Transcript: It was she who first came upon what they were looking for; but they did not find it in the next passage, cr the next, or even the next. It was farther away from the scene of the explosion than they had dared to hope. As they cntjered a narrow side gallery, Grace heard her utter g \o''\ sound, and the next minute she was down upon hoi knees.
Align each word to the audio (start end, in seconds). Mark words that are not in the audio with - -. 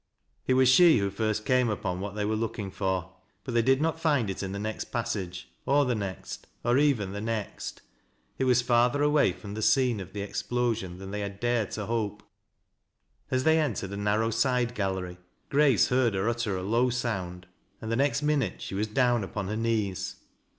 It 0.47 0.55
was 0.55 0.67
she 0.67 0.97
who 0.97 1.11
first 1.11 1.45
came 1.45 1.69
upon 1.69 1.99
what 1.99 2.15
they 2.15 2.25
were 2.25 2.35
looking 2.35 2.71
for; 2.71 3.13
but 3.43 3.53
they 3.53 3.61
did 3.61 3.83
not 3.83 3.99
find 3.99 4.31
it 4.31 4.41
in 4.41 4.51
the 4.51 4.57
next 4.57 4.85
passage, 4.85 5.51
cr 5.63 5.83
the 5.83 5.93
next, 5.93 6.47
or 6.65 6.79
even 6.79 7.11
the 7.11 7.21
next. 7.21 7.83
It 8.39 8.45
was 8.45 8.63
farther 8.63 9.03
away 9.03 9.31
from 9.31 9.53
the 9.53 9.61
scene 9.61 9.99
of 9.99 10.11
the 10.13 10.23
explosion 10.23 10.97
than 10.97 11.11
they 11.11 11.19
had 11.19 11.39
dared 11.39 11.69
to 11.73 11.85
hope. 11.85 12.23
As 13.29 13.43
they 13.43 13.57
cntjered 13.57 13.91
a 13.93 13.97
narrow 13.97 14.31
side 14.31 14.73
gallery, 14.73 15.19
Grace 15.49 15.89
heard 15.89 16.15
her 16.15 16.27
utter 16.27 16.55
g 16.59 16.65
\o''\ 16.65 16.89
sound, 16.89 17.45
and 17.79 17.91
the 17.91 17.95
next 17.95 18.23
minute 18.23 18.59
she 18.59 18.73
was 18.73 18.87
down 18.87 19.23
upon 19.23 19.49
hoi 19.49 19.55
knees. 19.55 20.15